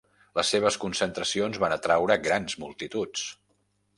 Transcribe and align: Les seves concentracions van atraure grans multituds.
Les 0.37 0.47
seves 0.53 0.77
concentracions 0.85 1.59
van 1.65 1.75
atraure 1.77 2.17
grans 2.31 2.57
multituds. 2.65 3.29